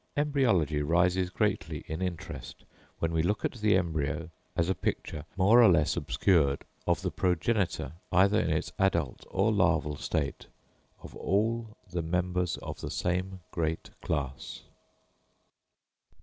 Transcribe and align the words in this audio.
Embryology 0.17 0.81
rises 0.81 1.29
greatly 1.29 1.85
in 1.85 2.01
interest, 2.01 2.63
when 2.97 3.11
we 3.13 3.21
look 3.21 3.45
at 3.45 3.51
the 3.51 3.75
embryo 3.77 4.31
as 4.55 4.67
a 4.67 4.73
picture, 4.73 5.25
more 5.37 5.61
or 5.61 5.69
less 5.69 5.95
obscured, 5.95 6.65
of 6.87 7.03
the 7.03 7.11
progenitor, 7.11 7.91
either 8.11 8.39
in 8.39 8.49
its 8.49 8.71
adult 8.79 9.23
or 9.29 9.51
larval 9.51 9.95
state, 9.97 10.47
of 11.03 11.15
all 11.17 11.77
the 11.91 12.01
members 12.01 12.57
of 12.63 12.81
the 12.81 12.89
same 12.89 13.41
great 13.51 13.91
class. 14.01 14.61